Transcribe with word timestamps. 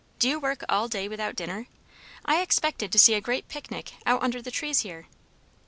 Do 0.17 0.27
you 0.27 0.39
work 0.39 0.63
all 0.67 0.87
day 0.87 1.07
without 1.07 1.35
dinner? 1.35 1.67
I 2.25 2.41
expected 2.41 2.91
to 2.91 2.97
see 2.97 3.13
a 3.13 3.21
great 3.21 3.47
picnic 3.49 3.91
out 4.03 4.23
under 4.23 4.41
the 4.41 4.49
trees 4.49 4.79
here." 4.79 5.05